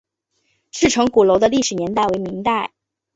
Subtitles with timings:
[0.71, 2.73] 赤城鼓楼的历史年代为明代。